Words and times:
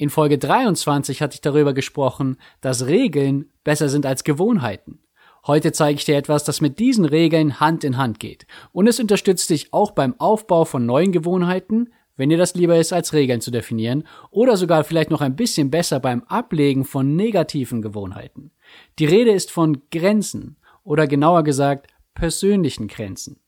In 0.00 0.08
Folge 0.08 0.38
23 0.38 1.20
hatte 1.20 1.34
ich 1.34 1.42
darüber 1.42 1.74
gesprochen, 1.74 2.38
dass 2.62 2.86
Regeln 2.86 3.50
besser 3.64 3.90
sind 3.90 4.06
als 4.06 4.24
Gewohnheiten. 4.24 5.00
Heute 5.46 5.72
zeige 5.72 5.98
ich 5.98 6.06
dir 6.06 6.16
etwas, 6.16 6.42
das 6.42 6.62
mit 6.62 6.78
diesen 6.78 7.04
Regeln 7.04 7.60
Hand 7.60 7.84
in 7.84 7.98
Hand 7.98 8.18
geht. 8.18 8.46
Und 8.72 8.86
es 8.86 8.98
unterstützt 8.98 9.50
dich 9.50 9.74
auch 9.74 9.90
beim 9.90 10.18
Aufbau 10.18 10.64
von 10.64 10.86
neuen 10.86 11.12
Gewohnheiten, 11.12 11.92
wenn 12.16 12.30
dir 12.30 12.38
das 12.38 12.54
lieber 12.54 12.78
ist, 12.78 12.94
als 12.94 13.12
Regeln 13.12 13.42
zu 13.42 13.50
definieren, 13.50 14.04
oder 14.30 14.56
sogar 14.56 14.84
vielleicht 14.84 15.10
noch 15.10 15.20
ein 15.20 15.36
bisschen 15.36 15.70
besser 15.70 16.00
beim 16.00 16.22
Ablegen 16.22 16.86
von 16.86 17.14
negativen 17.14 17.82
Gewohnheiten. 17.82 18.52
Die 18.98 19.04
Rede 19.04 19.32
ist 19.32 19.50
von 19.50 19.82
Grenzen 19.90 20.56
oder 20.82 21.06
genauer 21.08 21.44
gesagt 21.44 21.88
persönlichen 22.14 22.88
Grenzen. 22.88 23.38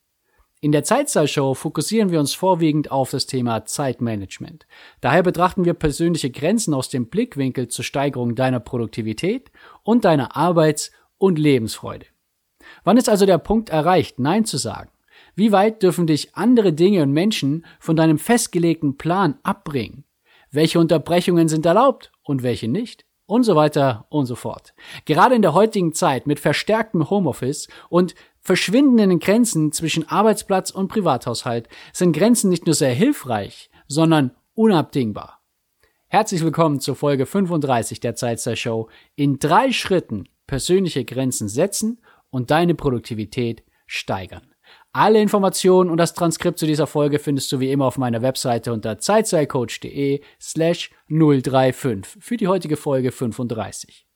In 0.65 0.71
der 0.71 0.85
Zeitzahl-Show 0.85 1.55
fokussieren 1.55 2.13
wir 2.13 2.21
uns 2.21 2.35
vorwiegend 2.35 2.93
auf 2.93 3.11
das 3.11 3.27
Thema 3.27 3.65
Zeitmanagement. 3.65 4.65
Daher 5.01 5.25
betrachten 5.25 5.65
wir 5.65 5.75
persönliche 5.75 6.31
Grenzen 6.31 6.73
aus 6.73 6.89
dem 6.89 7.09
Blickwinkel 7.09 7.67
zur 7.67 7.85
Steigerung 7.85 8.37
deiner 8.37 8.61
Produktivität 8.61 9.51
und 9.83 10.05
deiner 10.05 10.37
Arbeits- 10.37 10.93
und 11.19 11.37
Lebensfreude. 11.37 12.07
Wann 12.85 12.97
ist 12.97 13.09
also 13.09 13.27
der 13.27 13.39
Punkt 13.39 13.71
erreicht, 13.71 14.21
Nein 14.21 14.45
zu 14.45 14.57
sagen? 14.57 14.91
Wie 15.35 15.51
weit 15.51 15.83
dürfen 15.83 16.07
dich 16.07 16.37
andere 16.37 16.73
Dinge 16.73 17.03
und 17.03 17.11
Menschen 17.11 17.67
von 17.81 17.97
deinem 17.97 18.19
festgelegten 18.19 18.97
Plan 18.97 19.41
abbringen? 19.43 20.05
Welche 20.53 20.79
Unterbrechungen 20.79 21.49
sind 21.49 21.67
erlaubt 21.67 22.13
und 22.23 22.45
welche 22.45 22.69
nicht? 22.69 23.05
Und 23.27 23.43
so 23.43 23.57
weiter 23.57 24.07
und 24.11 24.27
so 24.27 24.37
fort. 24.37 24.75
Gerade 25.07 25.35
in 25.35 25.43
der 25.43 25.55
heutigen 25.55 25.93
Zeit 25.93 26.27
mit 26.29 26.39
verstärktem 26.39 27.11
Homeoffice 27.11 27.67
und 27.89 28.15
verschwindenden 28.43 29.21
Grenzen 29.21 29.73
zwischen 29.73 30.09
Arbeitsplatz 30.09 30.71
und 30.71 30.89
Privathaushalt 30.89 31.69
sind 31.93 32.13
Grenzen 32.13 32.51
nicht 32.51 32.67
nur 32.67 32.75
sehr 32.75 32.93
hilfreich, 32.93 33.71
sondern 33.87 34.33
unabdingbar. 34.55 35.41
Herzlich 36.09 36.43
willkommen 36.43 36.81
zur 36.81 36.97
Folge 36.97 37.25
35 37.25 38.01
der 38.01 38.17
Zeitzer 38.17 38.57
Show. 38.57 38.89
In 39.15 39.39
drei 39.39 39.73
Schritten 39.73 40.29
persönliche 40.47 41.05
Grenzen 41.05 41.49
setzen 41.49 42.03
und 42.31 42.51
deine 42.51 42.75
Produktivität 42.75 43.63
steigern. 43.87 44.53
Alle 44.93 45.23
Informationen 45.23 45.89
und 45.89 45.97
das 45.97 46.13
Transkript 46.13 46.59
zu 46.59 46.67
dieser 46.67 46.87
Folge 46.87 47.19
findest 47.19 47.51
du 47.53 47.61
wie 47.61 47.71
immer 47.71 47.87
auf 47.87 47.97
meiner 47.97 48.23
Webseite 48.23 48.73
unter 48.73 48.99
zeitzeitcoach.de 48.99 50.21
slash 50.41 50.91
035 51.09 52.07
für 52.21 52.37
die 52.37 52.49
heutige 52.49 52.77
Folge 52.77 53.13
35. 53.13 54.07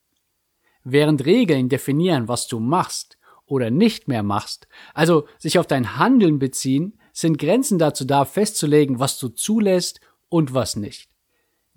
Während 0.85 1.25
Regeln 1.25 1.69
definieren, 1.69 2.29
was 2.29 2.47
du 2.47 2.61
machst 2.61 3.19
oder 3.47 3.71
nicht 3.71 4.09
mehr 4.09 4.23
machst, 4.23 4.69
also 4.95 5.27
sich 5.39 5.59
auf 5.59 5.67
dein 5.67 5.97
Handeln 5.99 6.39
beziehen, 6.39 6.99
sind 7.13 7.39
Grenzen 7.39 7.79
dazu 7.79 8.05
da, 8.05 8.25
festzulegen, 8.25 8.99
was 8.99 9.19
du 9.19 9.29
zulässt 9.29 10.01
und 10.29 10.53
was 10.53 10.77
nicht. 10.77 11.09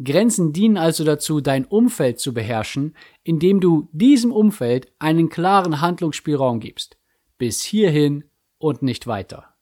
Grenzen 0.03 0.53
dienen 0.53 0.78
also 0.78 1.03
dazu, 1.03 1.42
dein 1.42 1.66
Umfeld 1.66 2.20
zu 2.20 2.34
beherrschen, 2.34 2.95
indem 3.23 3.59
du 3.59 3.89
diesem 3.92 4.31
Umfeld 4.31 4.92
einen 4.98 5.30
klaren 5.30 5.81
Handlungsspielraum 5.81 6.59
gibst. 6.59 6.98
Bis 7.38 7.61
hierhin 7.64 8.23
und 8.58 8.81
nicht 8.81 9.08
weiter. 9.08 9.55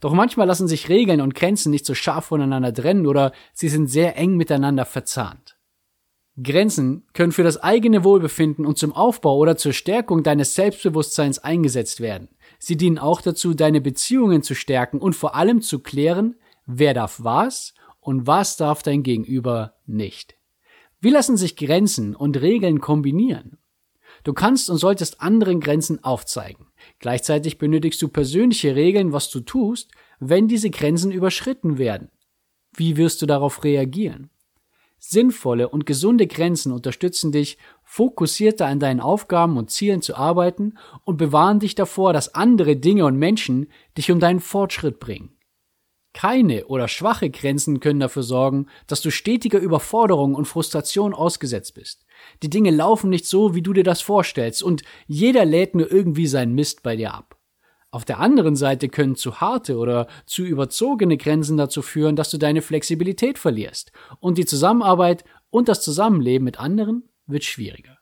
Doch 0.00 0.12
manchmal 0.12 0.46
lassen 0.46 0.68
sich 0.68 0.88
Regeln 0.88 1.20
und 1.20 1.34
Grenzen 1.34 1.70
nicht 1.70 1.86
so 1.86 1.94
scharf 1.94 2.26
voneinander 2.26 2.72
trennen 2.72 3.06
oder 3.06 3.32
sie 3.52 3.68
sind 3.68 3.88
sehr 3.88 4.16
eng 4.16 4.36
miteinander 4.36 4.84
verzahnt. 4.84 5.49
Grenzen 6.42 7.04
können 7.12 7.32
für 7.32 7.42
das 7.42 7.58
eigene 7.58 8.04
Wohlbefinden 8.04 8.64
und 8.64 8.78
zum 8.78 8.92
Aufbau 8.92 9.36
oder 9.36 9.56
zur 9.56 9.72
Stärkung 9.72 10.22
deines 10.22 10.54
Selbstbewusstseins 10.54 11.38
eingesetzt 11.38 12.00
werden. 12.00 12.28
Sie 12.58 12.76
dienen 12.76 12.98
auch 12.98 13.20
dazu, 13.20 13.54
deine 13.54 13.80
Beziehungen 13.80 14.42
zu 14.42 14.54
stärken 14.54 14.98
und 14.98 15.14
vor 15.14 15.34
allem 15.34 15.60
zu 15.60 15.80
klären, 15.80 16.36
wer 16.66 16.94
darf 16.94 17.20
was 17.22 17.74
und 18.00 18.26
was 18.26 18.56
darf 18.56 18.82
dein 18.82 19.02
Gegenüber 19.02 19.74
nicht. 19.86 20.36
Wie 21.00 21.10
lassen 21.10 21.36
sich 21.36 21.56
Grenzen 21.56 22.14
und 22.14 22.40
Regeln 22.40 22.80
kombinieren? 22.80 23.58
Du 24.24 24.34
kannst 24.34 24.68
und 24.68 24.76
solltest 24.76 25.20
anderen 25.20 25.60
Grenzen 25.60 26.04
aufzeigen. 26.04 26.66
Gleichzeitig 26.98 27.58
benötigst 27.58 28.00
du 28.02 28.08
persönliche 28.08 28.76
Regeln, 28.76 29.12
was 29.12 29.30
du 29.30 29.40
tust, 29.40 29.90
wenn 30.18 30.48
diese 30.48 30.70
Grenzen 30.70 31.10
überschritten 31.10 31.78
werden. 31.78 32.10
Wie 32.74 32.96
wirst 32.96 33.22
du 33.22 33.26
darauf 33.26 33.64
reagieren? 33.64 34.30
Sinnvolle 35.00 35.70
und 35.70 35.86
gesunde 35.86 36.26
Grenzen 36.26 36.72
unterstützen 36.72 37.32
dich, 37.32 37.58
fokussierter 37.82 38.66
an 38.66 38.78
deinen 38.78 39.00
Aufgaben 39.00 39.56
und 39.56 39.70
Zielen 39.70 40.02
zu 40.02 40.14
arbeiten 40.14 40.74
und 41.04 41.16
bewahren 41.16 41.58
dich 41.58 41.74
davor, 41.74 42.12
dass 42.12 42.34
andere 42.34 42.76
Dinge 42.76 43.06
und 43.06 43.16
Menschen 43.16 43.66
dich 43.96 44.12
um 44.12 44.20
deinen 44.20 44.40
Fortschritt 44.40 45.00
bringen. 45.00 45.36
Keine 46.12 46.66
oder 46.66 46.88
schwache 46.88 47.30
Grenzen 47.30 47.80
können 47.80 48.00
dafür 48.00 48.24
sorgen, 48.24 48.66
dass 48.86 49.00
du 49.00 49.10
stetiger 49.10 49.58
Überforderung 49.58 50.34
und 50.34 50.46
Frustration 50.46 51.14
ausgesetzt 51.14 51.74
bist. 51.74 52.04
Die 52.42 52.50
Dinge 52.50 52.70
laufen 52.70 53.10
nicht 53.10 53.26
so, 53.26 53.54
wie 53.54 53.62
du 53.62 53.72
dir 53.72 53.84
das 53.84 54.00
vorstellst, 54.00 54.62
und 54.62 54.82
jeder 55.06 55.44
lädt 55.44 55.74
nur 55.74 55.90
irgendwie 55.90 56.26
seinen 56.26 56.54
Mist 56.54 56.82
bei 56.82 56.96
dir 56.96 57.14
ab. 57.14 57.29
Auf 57.92 58.04
der 58.04 58.20
anderen 58.20 58.54
Seite 58.54 58.88
können 58.88 59.16
zu 59.16 59.40
harte 59.40 59.76
oder 59.76 60.06
zu 60.24 60.44
überzogene 60.44 61.16
Grenzen 61.16 61.56
dazu 61.56 61.82
führen, 61.82 62.14
dass 62.14 62.30
du 62.30 62.38
deine 62.38 62.62
Flexibilität 62.62 63.36
verlierst 63.36 63.90
und 64.20 64.38
die 64.38 64.46
Zusammenarbeit 64.46 65.24
und 65.50 65.68
das 65.68 65.82
Zusammenleben 65.82 66.44
mit 66.44 66.60
anderen 66.60 67.08
wird 67.26 67.44
schwieriger. 67.44 67.98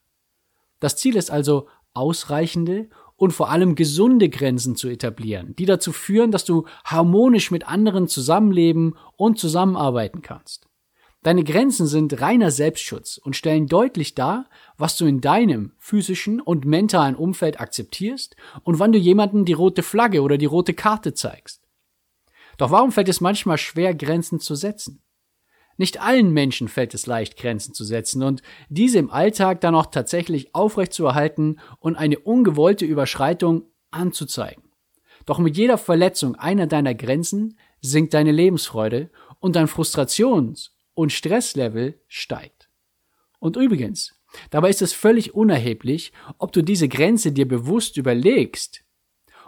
Das 0.81 0.97
Ziel 0.97 1.16
ist 1.16 1.31
also, 1.31 1.69
ausreichende 1.94 2.88
und 3.16 3.32
vor 3.32 3.50
allem 3.50 3.75
gesunde 3.75 4.28
Grenzen 4.28 4.76
zu 4.76 4.88
etablieren, 4.88 5.56
die 5.56 5.66
dazu 5.66 5.93
führen, 5.93 6.31
dass 6.31 6.44
du 6.44 6.66
harmonisch 6.84 7.50
mit 7.50 7.66
anderen 7.66 8.06
zusammenleben 8.06 8.94
und 9.16 9.38
zusammenarbeiten 9.38 10.22
kannst. 10.22 10.68
Deine 11.25 11.43
Grenzen 11.43 11.87
sind 11.87 12.21
reiner 12.21 12.53
Selbstschutz 12.53 13.19
und 13.19 13.34
stellen 13.34 13.67
deutlich 13.67 14.15
dar, 14.15 14.49
was 14.77 14.97
du 14.97 15.06
in 15.06 15.21
deinem 15.21 15.73
physischen 15.79 16.41
und 16.41 16.65
mentalen 16.65 17.17
Umfeld 17.17 17.61
akzeptierst 17.61 18.37
und 18.62 18.79
wann 18.79 18.93
du 18.93 18.99
jemandem 18.99 19.45
die 19.45 19.53
rote 19.53 19.83
Flagge 19.83 20.23
oder 20.23 20.39
die 20.39 20.47
rote 20.47 20.75
Karte 20.75 21.15
zeigst. 21.15 21.62
Doch 22.56 22.71
warum 22.71 22.93
fällt 22.93 23.09
es 23.09 23.21
manchmal 23.21 23.59
schwer, 23.59 23.95
Grenzen 23.95 24.39
zu 24.39 24.55
setzen? 24.55 25.03
Nicht 25.77 26.01
allen 26.01 26.33
Menschen 26.33 26.69
fällt 26.69 26.95
es 26.95 27.06
leicht, 27.06 27.37
Grenzen 27.37 27.75
zu 27.75 27.85
setzen 27.85 28.23
und 28.23 28.43
diese 28.69 28.99
im 28.99 29.11
Alltag 29.11 29.61
dann 29.61 29.75
auch 29.75 29.87
tatsächlich 29.87 30.55
aufrechtzuerhalten 30.55 31.61
und 31.79 31.97
eine 31.97 32.19
ungewollte 32.19 32.85
Überschreitung 32.85 33.65
anzuzeigen. 33.91 34.65
Doch 35.27 35.39
mit 35.39 35.56
jeder 35.56 35.79
Verletzung 35.79 36.37
einer 36.37 36.67
deiner 36.67 36.95
Grenzen 36.95 37.59
sinkt 37.81 38.15
deine 38.15 38.33
Lebensfreude 38.33 39.11
und 39.41 39.56
dein 39.56 39.67
Frustrations- 39.67 40.78
und 40.98 41.12
Stresslevel 41.12 42.00
steigt. 42.09 42.69
Und 43.38 43.56
übrigens, 43.56 44.16
dabei 44.50 44.69
ist 44.69 44.82
es 44.82 44.92
völlig 44.92 45.32
unerheblich, 45.32 46.12
ob 46.38 46.50
du 46.50 46.60
diese 46.60 46.88
Grenze 46.88 47.31
dir 47.31 47.47
bewusst 47.47 47.97
überlegst 47.97 48.82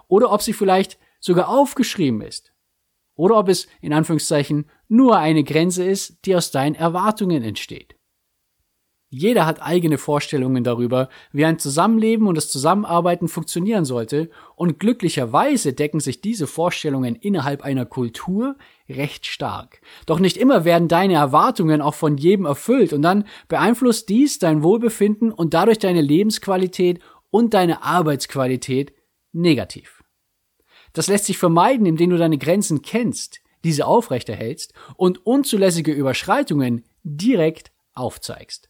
oder 0.06 0.30
ob 0.30 0.42
sie 0.42 0.52
vielleicht 0.52 0.96
sogar 1.18 1.48
aufgeschrieben 1.48 2.20
ist 2.20 2.52
oder 3.16 3.36
ob 3.36 3.48
es 3.48 3.66
in 3.80 3.92
Anführungszeichen 3.92 4.70
nur 4.86 5.18
eine 5.18 5.42
Grenze 5.42 5.82
ist, 5.82 6.24
die 6.24 6.36
aus 6.36 6.52
deinen 6.52 6.76
Erwartungen 6.76 7.42
entsteht. 7.42 7.96
Jeder 9.12 9.44
hat 9.44 9.60
eigene 9.60 9.98
Vorstellungen 9.98 10.62
darüber, 10.62 11.08
wie 11.32 11.44
ein 11.44 11.58
Zusammenleben 11.58 12.28
und 12.28 12.36
das 12.36 12.48
Zusammenarbeiten 12.48 13.26
funktionieren 13.26 13.84
sollte, 13.84 14.30
und 14.54 14.78
glücklicherweise 14.78 15.72
decken 15.72 15.98
sich 15.98 16.20
diese 16.20 16.46
Vorstellungen 16.46 17.16
innerhalb 17.16 17.62
einer 17.62 17.86
Kultur 17.86 18.56
recht 18.88 19.26
stark. 19.26 19.80
Doch 20.06 20.20
nicht 20.20 20.36
immer 20.36 20.64
werden 20.64 20.86
deine 20.86 21.14
Erwartungen 21.14 21.82
auch 21.82 21.94
von 21.94 22.18
jedem 22.18 22.46
erfüllt, 22.46 22.92
und 22.92 23.02
dann 23.02 23.24
beeinflusst 23.48 24.08
dies 24.08 24.38
dein 24.38 24.62
Wohlbefinden 24.62 25.32
und 25.32 25.54
dadurch 25.54 25.80
deine 25.80 26.02
Lebensqualität 26.02 27.00
und 27.30 27.52
deine 27.52 27.82
Arbeitsqualität 27.82 28.94
negativ. 29.32 30.04
Das 30.92 31.08
lässt 31.08 31.24
sich 31.24 31.36
vermeiden, 31.38 31.84
indem 31.84 32.10
du 32.10 32.16
deine 32.16 32.38
Grenzen 32.38 32.80
kennst, 32.82 33.40
diese 33.64 33.86
aufrechterhältst 33.86 34.72
und 34.96 35.26
unzulässige 35.26 35.92
Überschreitungen 35.92 36.84
direkt 37.02 37.72
aufzeigst. 37.92 38.69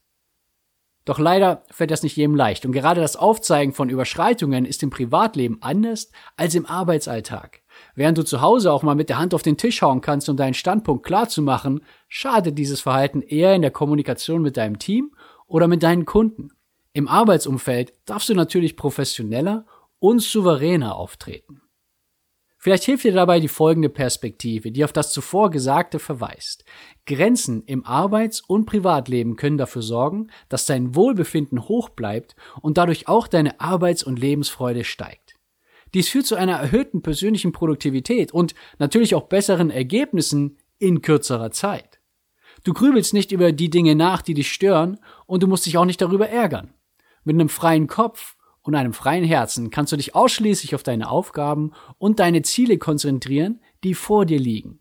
Doch 1.11 1.19
leider 1.19 1.65
fällt 1.73 1.91
das 1.91 2.05
nicht 2.05 2.15
jedem 2.15 2.37
leicht 2.37 2.65
und 2.65 2.71
gerade 2.71 3.01
das 3.01 3.17
Aufzeigen 3.17 3.73
von 3.73 3.89
Überschreitungen 3.89 4.65
ist 4.65 4.85
im 4.85 4.91
Privatleben 4.91 5.59
anders 5.61 6.13
als 6.37 6.55
im 6.55 6.67
Arbeitsalltag. 6.67 7.63
Während 7.97 8.17
du 8.17 8.23
zu 8.23 8.43
Hause 8.43 8.73
auch 8.73 8.85
mal 8.85 8.95
mit 8.95 9.09
der 9.09 9.19
Hand 9.19 9.35
auf 9.35 9.43
den 9.43 9.57
Tisch 9.57 9.83
hauen 9.83 10.03
kannst, 10.03 10.29
um 10.29 10.37
deinen 10.37 10.55
Standpunkt 10.55 11.05
klar 11.05 11.29
zu 11.29 11.43
machen, 11.43 11.81
schadet 12.07 12.57
dieses 12.57 12.81
Verhalten 12.83 13.23
eher 13.23 13.57
in 13.57 13.63
der 13.63 13.73
Kommunikation 13.73 14.41
mit 14.41 14.57
deinem 14.57 14.79
Team 14.79 15.11
oder 15.49 15.67
mit 15.67 15.83
deinen 15.83 16.05
Kunden. 16.05 16.53
Im 16.93 17.09
Arbeitsumfeld 17.09 17.93
darfst 18.05 18.29
du 18.29 18.35
natürlich 18.35 18.77
professioneller 18.77 19.67
und 19.99 20.23
souveräner 20.23 20.95
auftreten. 20.95 21.61
Vielleicht 22.63 22.85
hilft 22.85 23.05
dir 23.05 23.13
dabei 23.13 23.41
die 23.41 23.49
folgende 23.49 23.89
Perspektive, 23.89 24.71
die 24.71 24.85
auf 24.85 24.93
das 24.93 25.15
zuvor 25.15 25.51
Gesagte 25.51 25.99
verweist. 25.99 26.67
Grenzen 27.07 27.63
im 27.65 27.87
Arbeits- 27.87 28.43
und 28.43 28.67
Privatleben 28.67 29.37
können 29.37 29.57
dafür 29.57 29.81
sorgen, 29.81 30.27
dass 30.51 30.67
dein 30.67 30.95
Wohlbefinden 30.95 31.69
hoch 31.69 31.89
bleibt 31.89 32.37
und 32.61 32.77
dadurch 32.77 33.09
auch 33.09 33.29
deine 33.29 33.59
Arbeits- 33.61 34.03
und 34.03 34.19
Lebensfreude 34.19 34.85
steigt. 34.85 35.37
Dies 35.95 36.11
führt 36.11 36.27
zu 36.27 36.37
einer 36.37 36.57
erhöhten 36.57 37.01
persönlichen 37.01 37.53
Produktivität 37.53 38.31
und 38.31 38.55
natürlich 38.79 39.15
auch 39.15 39.29
besseren 39.29 39.71
Ergebnissen 39.71 40.59
in 40.79 41.01
kürzerer 41.01 41.53
Zeit. 41.53 41.99
Du 42.63 42.75
grübelst 42.75 43.15
nicht 43.15 43.33
über 43.33 43.53
die 43.53 43.71
Dinge 43.71 43.95
nach, 43.95 44.21
die 44.21 44.35
dich 44.35 44.53
stören, 44.53 44.99
und 45.25 45.43
du 45.43 45.47
musst 45.47 45.65
dich 45.65 45.79
auch 45.79 45.87
nicht 45.87 46.03
darüber 46.03 46.29
ärgern. 46.29 46.75
Mit 47.25 47.37
einem 47.37 47.49
freien 47.49 47.87
Kopf 47.87 48.37
und 48.63 48.75
einem 48.75 48.93
freien 48.93 49.25
Herzen 49.25 49.71
kannst 49.71 49.93
du 49.93 49.97
dich 49.97 50.15
ausschließlich 50.15 50.75
auf 50.75 50.83
deine 50.83 51.11
Aufgaben 51.11 51.73
und 51.99 52.21
deine 52.21 52.43
Ziele 52.43 52.79
konzentrieren, 52.79 53.61
die 53.85 53.95
vor 53.95 54.27
dir 54.27 54.39
liegen. 54.39 54.81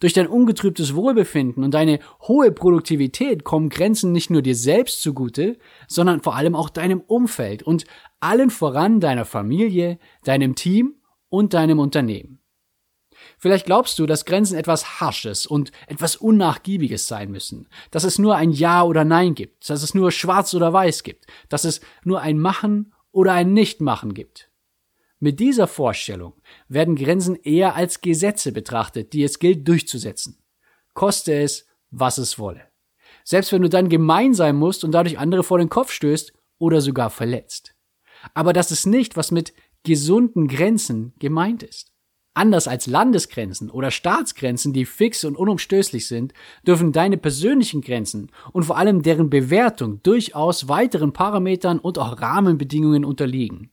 Durch 0.00 0.12
dein 0.12 0.26
ungetrübtes 0.26 0.94
Wohlbefinden 0.94 1.64
und 1.64 1.72
deine 1.72 2.00
hohe 2.20 2.52
Produktivität 2.52 3.44
kommen 3.44 3.70
Grenzen 3.70 4.12
nicht 4.12 4.30
nur 4.30 4.42
dir 4.42 4.54
selbst 4.54 5.00
zugute, 5.00 5.58
sondern 5.88 6.22
vor 6.22 6.36
allem 6.36 6.54
auch 6.54 6.68
deinem 6.68 7.00
Umfeld 7.00 7.62
und 7.62 7.84
allen 8.20 8.50
voran 8.50 9.00
deiner 9.00 9.24
Familie, 9.24 9.98
deinem 10.24 10.54
Team 10.54 10.96
und 11.28 11.54
deinem 11.54 11.78
Unternehmen. 11.78 12.40
Vielleicht 13.38 13.66
glaubst 13.66 13.98
du, 13.98 14.06
dass 14.06 14.26
Grenzen 14.26 14.58
etwas 14.58 15.00
Harsches 15.00 15.46
und 15.46 15.72
etwas 15.86 16.16
Unnachgiebiges 16.16 17.08
sein 17.08 17.30
müssen, 17.30 17.68
dass 17.90 18.04
es 18.04 18.18
nur 18.18 18.36
ein 18.36 18.50
Ja 18.50 18.82
oder 18.82 19.04
Nein 19.04 19.34
gibt, 19.34 19.68
dass 19.68 19.82
es 19.82 19.94
nur 19.94 20.12
Schwarz 20.12 20.54
oder 20.54 20.72
Weiß 20.72 21.02
gibt, 21.02 21.26
dass 21.48 21.64
es 21.64 21.80
nur 22.04 22.20
ein 22.20 22.38
Machen 22.38 22.92
oder 23.16 23.32
ein 23.32 23.54
Nichtmachen 23.54 24.12
gibt. 24.12 24.50
Mit 25.20 25.40
dieser 25.40 25.66
Vorstellung 25.66 26.34
werden 26.68 26.96
Grenzen 26.96 27.34
eher 27.34 27.74
als 27.74 28.02
Gesetze 28.02 28.52
betrachtet, 28.52 29.14
die 29.14 29.24
es 29.24 29.38
gilt 29.38 29.66
durchzusetzen. 29.66 30.36
Koste 30.92 31.32
es, 31.32 31.66
was 31.90 32.18
es 32.18 32.38
wolle. 32.38 32.60
Selbst 33.24 33.52
wenn 33.52 33.62
du 33.62 33.70
dann 33.70 33.88
gemein 33.88 34.34
sein 34.34 34.56
musst 34.56 34.84
und 34.84 34.92
dadurch 34.92 35.18
andere 35.18 35.44
vor 35.44 35.56
den 35.56 35.70
Kopf 35.70 35.92
stößt 35.92 36.34
oder 36.58 36.82
sogar 36.82 37.08
verletzt. 37.08 37.74
Aber 38.34 38.52
das 38.52 38.70
ist 38.70 38.84
nicht, 38.84 39.16
was 39.16 39.30
mit 39.30 39.54
gesunden 39.82 40.46
Grenzen 40.46 41.14
gemeint 41.18 41.62
ist. 41.62 41.94
Anders 42.36 42.68
als 42.68 42.86
Landesgrenzen 42.86 43.70
oder 43.70 43.90
Staatsgrenzen, 43.90 44.74
die 44.74 44.84
fix 44.84 45.24
und 45.24 45.38
unumstößlich 45.38 46.06
sind, 46.06 46.34
dürfen 46.66 46.92
deine 46.92 47.16
persönlichen 47.16 47.80
Grenzen 47.80 48.30
und 48.52 48.64
vor 48.64 48.76
allem 48.76 49.00
deren 49.00 49.30
Bewertung 49.30 50.02
durchaus 50.02 50.68
weiteren 50.68 51.14
Parametern 51.14 51.78
und 51.78 51.98
auch 51.98 52.20
Rahmenbedingungen 52.20 53.06
unterliegen. 53.06 53.70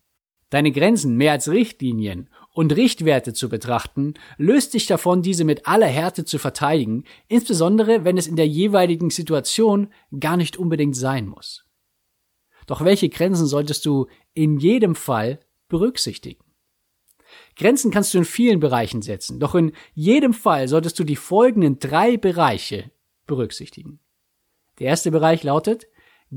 Deine 0.49 0.71
Grenzen 0.71 1.17
mehr 1.17 1.33
als 1.33 1.49
Richtlinien 1.49 2.29
und 2.53 2.73
Richtwerte 2.73 3.33
zu 3.33 3.49
betrachten, 3.49 4.13
löst 4.37 4.75
dich 4.75 4.85
davon, 4.85 5.21
diese 5.21 5.43
mit 5.43 5.67
aller 5.67 5.87
Härte 5.87 6.23
zu 6.23 6.39
verteidigen, 6.39 7.03
insbesondere 7.27 8.05
wenn 8.05 8.17
es 8.17 8.27
in 8.27 8.37
der 8.37 8.47
jeweiligen 8.47 9.09
Situation 9.09 9.89
gar 10.21 10.37
nicht 10.37 10.55
unbedingt 10.55 10.95
sein 10.95 11.27
muss. 11.27 11.65
Doch 12.65 12.85
welche 12.85 13.09
Grenzen 13.09 13.45
solltest 13.45 13.85
du 13.85 14.07
in 14.33 14.57
jedem 14.57 14.95
Fall 14.95 15.41
berücksichtigen? 15.67 16.42
Grenzen 17.55 17.91
kannst 17.91 18.13
du 18.13 18.17
in 18.17 18.25
vielen 18.25 18.59
Bereichen 18.59 19.01
setzen, 19.01 19.39
doch 19.39 19.55
in 19.55 19.73
jedem 19.93 20.33
Fall 20.33 20.67
solltest 20.67 20.97
du 20.99 21.03
die 21.03 21.15
folgenden 21.15 21.79
drei 21.79 22.17
Bereiche 22.17 22.91
berücksichtigen. 23.27 23.99
Der 24.79 24.87
erste 24.87 25.11
Bereich 25.11 25.43
lautet 25.43 25.87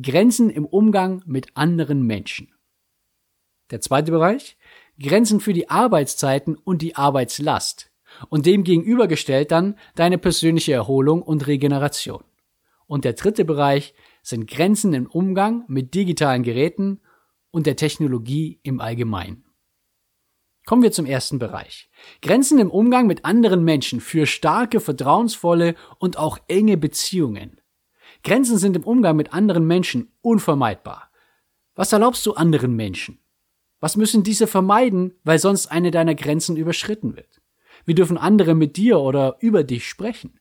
Grenzen 0.01 0.51
im 0.51 0.67
Umgang 0.67 1.23
mit 1.27 1.57
anderen 1.57 2.03
Menschen. 2.03 2.53
Der 3.71 3.81
zweite 3.81 4.13
Bereich 4.13 4.57
Grenzen 5.01 5.41
für 5.41 5.53
die 5.53 5.69
Arbeitszeiten 5.69 6.57
und 6.57 6.83
die 6.83 6.97
Arbeitslast 6.97 7.91
und 8.29 8.47
dem 8.47 8.65
gegenübergestellt 8.65 9.51
dann 9.51 9.77
deine 9.95 10.19
persönliche 10.19 10.73
Erholung 10.73 11.23
und 11.23 11.47
Regeneration. 11.47 12.25
Und 12.87 13.05
der 13.05 13.15
dritte 13.15 13.45
Bereich 13.45 13.95
sind 14.23 14.49
Grenzen 14.49 14.95
im 14.95 15.07
Umgang 15.07 15.65
mit 15.69 15.95
digitalen 15.95 16.43
Geräten 16.43 17.01
und 17.51 17.67
der 17.67 17.77
Technologie 17.77 18.61
im 18.63 18.81
Allgemeinen. 18.81 19.46
Kommen 20.67 20.83
wir 20.83 20.91
zum 20.91 21.07
ersten 21.07 21.39
Bereich. 21.39 21.89
Grenzen 22.23 22.59
im 22.59 22.73
Umgang 22.73 23.07
mit 23.07 23.25
anderen 23.25 23.63
Menschen 23.63 24.01
für 24.01 24.27
starke, 24.27 24.81
vertrauensvolle 24.81 25.77
und 26.01 26.19
auch 26.19 26.39
enge 26.49 26.77
Beziehungen. 26.77 27.61
Grenzen 28.25 28.59
sind 28.59 28.75
im 28.75 28.83
Umgang 28.83 29.15
mit 29.15 29.33
anderen 29.33 29.65
Menschen 29.65 30.11
unvermeidbar. 30.23 31.11
Was 31.77 31.93
erlaubst 31.93 32.27
du 32.27 32.35
anderen 32.35 32.75
Menschen? 32.75 33.21
Was 33.79 33.97
müssen 33.97 34.25
diese 34.25 34.49
vermeiden, 34.49 35.15
weil 35.23 35.39
sonst 35.39 35.69
eine 35.69 35.93
deiner 35.93 36.17
Grenzen 36.17 36.57
überschritten 36.57 37.15
wird? 37.15 37.41
Wie 37.85 37.95
dürfen 37.95 38.19
andere 38.19 38.57
mit 38.57 38.77
dir 38.77 38.99
oder 38.99 39.37
über 39.39 39.63
dich 39.63 39.87
sprechen? 39.87 40.41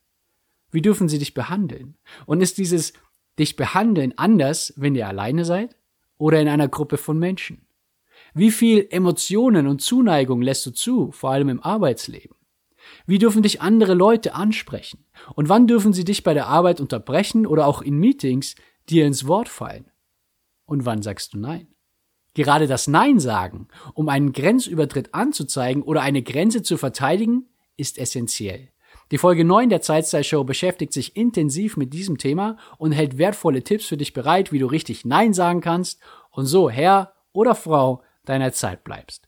Wie 0.71 0.81
dürfen 0.81 1.07
sie 1.07 1.19
dich 1.19 1.35
behandeln? 1.35 1.97
Und 2.25 2.41
ist 2.41 2.57
dieses 2.57 2.93
dich 3.37 3.55
behandeln 3.57 4.17
anders, 4.17 4.73
wenn 4.75 4.95
ihr 4.95 5.07
alleine 5.07 5.45
seid 5.45 5.75
oder 6.17 6.41
in 6.41 6.47
einer 6.47 6.67
Gruppe 6.67 6.97
von 6.97 7.19
Menschen? 7.19 7.64
Wie 8.37 8.51
viel 8.51 8.85
Emotionen 8.89 9.65
und 9.65 9.81
Zuneigung 9.81 10.41
lässt 10.41 10.65
du 10.65 10.71
zu, 10.71 11.09
vor 11.11 11.31
allem 11.31 11.47
im 11.47 11.63
Arbeitsleben? 11.63 12.35
Wie 13.07 13.17
dürfen 13.17 13.43
dich 13.43 13.61
andere 13.61 13.93
Leute 13.93 14.35
ansprechen? 14.35 15.05
Und 15.35 15.47
wann 15.47 15.67
dürfen 15.67 15.93
sie 15.93 16.03
dich 16.03 16.21
bei 16.21 16.33
der 16.33 16.47
Arbeit 16.47 16.81
unterbrechen 16.81 17.47
oder 17.47 17.65
auch 17.65 17.81
in 17.81 17.97
Meetings 17.97 18.55
dir 18.89 19.05
ins 19.05 19.25
Wort 19.25 19.47
fallen? 19.47 19.89
Und 20.65 20.85
wann 20.85 21.01
sagst 21.01 21.33
du 21.33 21.37
Nein? 21.37 21.69
Gerade 22.33 22.67
das 22.67 22.87
Nein 22.87 23.21
sagen, 23.21 23.69
um 23.93 24.09
einen 24.09 24.33
Grenzübertritt 24.33 25.13
anzuzeigen 25.13 25.81
oder 25.81 26.01
eine 26.01 26.21
Grenze 26.21 26.61
zu 26.61 26.75
verteidigen, 26.75 27.47
ist 27.77 27.97
essentiell. 27.97 28.67
Die 29.11 29.17
Folge 29.17 29.45
9 29.45 29.69
der 29.69 29.79
Zeitstyle 29.79 30.25
Show 30.25 30.43
beschäftigt 30.43 30.91
sich 30.91 31.15
intensiv 31.15 31.77
mit 31.77 31.93
diesem 31.93 32.17
Thema 32.17 32.57
und 32.77 32.91
hält 32.91 33.17
wertvolle 33.17 33.63
Tipps 33.63 33.85
für 33.85 33.95
dich 33.95 34.11
bereit, 34.11 34.51
wie 34.51 34.59
du 34.59 34.65
richtig 34.65 35.05
Nein 35.05 35.33
sagen 35.33 35.61
kannst 35.61 36.01
und 36.31 36.47
so 36.47 36.69
Herr 36.69 37.13
oder 37.31 37.55
Frau 37.55 38.01
deiner 38.25 38.51
Zeit 38.53 38.83
bleibst. 38.83 39.27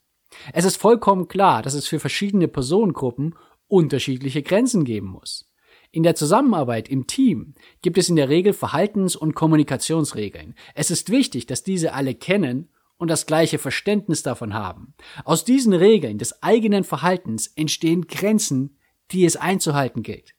Es 0.54 0.66
ist 0.66 0.78
vollkommen 0.78 1.28
klar, 1.28 1.62
dass 1.62 1.74
es 1.74 1.88
für 1.88 2.00
verschiedene 2.00 2.48
Personengruppen 2.48 3.36
unterschiedliche 3.68 4.44
Grenzen 4.44 4.86
geben 4.86 5.08
muss. 5.08 5.52
In 5.92 6.04
der 6.04 6.16
Zusammenarbeit 6.16 6.90
im 6.90 7.08
Team 7.08 7.56
gibt 7.82 7.98
es 7.98 8.10
in 8.10 8.18
der 8.18 8.30
Regel 8.30 8.54
Verhaltens- 8.54 9.16
und 9.16 9.36
Kommunikationsregeln. 9.36 10.56
Es 10.76 10.92
ist 10.92 11.10
wichtig, 11.10 11.46
dass 11.46 11.64
diese 11.64 11.94
alle 11.94 12.14
kennen 12.14 12.70
und 12.98 13.10
das 13.10 13.26
gleiche 13.26 13.58
Verständnis 13.58 14.24
davon 14.24 14.54
haben. 14.54 14.96
Aus 15.24 15.46
diesen 15.46 15.74
Regeln 15.74 16.18
des 16.18 16.44
eigenen 16.44 16.84
Verhaltens 16.84 17.48
entstehen 17.48 18.08
Grenzen, 18.08 18.78
die 19.12 19.26
es 19.26 19.38
einzuhalten 19.38 20.04
gilt. 20.04 20.34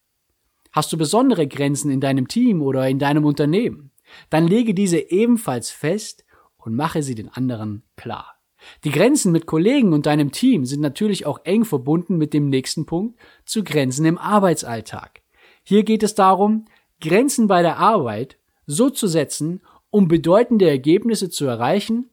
Hast 0.73 0.93
du 0.93 0.99
besondere 0.99 1.49
Grenzen 1.49 1.91
in 1.91 2.01
deinem 2.01 2.29
Team 2.29 2.61
oder 2.61 2.89
in 2.89 2.99
deinem 2.99 3.25
Unternehmen? 3.25 3.91
Dann 4.31 4.47
lege 4.47 4.75
diese 4.75 4.99
ebenfalls 5.11 5.71
fest 5.71 6.25
und 6.57 6.75
mache 6.75 7.03
sie 7.03 7.15
den 7.15 7.29
anderen 7.29 7.85
klar. 7.97 8.38
Die 8.85 8.91
Grenzen 8.91 9.33
mit 9.33 9.47
Kollegen 9.47 9.93
und 9.93 10.07
deinem 10.07 10.33
Team 10.33 10.65
sind 10.65 10.81
natürlich 10.81 11.27
auch 11.27 11.41
eng 11.45 11.65
verbunden 11.65 12.17
mit 12.17 12.33
dem 12.35 12.49
nächsten 12.49 12.87
Punkt 12.87 13.19
zu 13.45 13.65
Grenzen 13.65 14.05
im 14.07 14.19
Arbeitsalltag. 14.19 15.23
Hier 15.63 15.85
geht 15.85 16.03
es 16.03 16.15
darum, 16.15 16.67
Grenzen 17.01 17.47
bei 17.47 17.63
der 17.63 17.79
Arbeit 17.79 18.39
so 18.67 18.91
zu 18.91 19.07
setzen, 19.07 19.63
um 19.91 20.09
bedeutende 20.09 20.69
Ergebnisse 20.69 21.31
zu 21.31 21.47
erreichen 21.47 22.11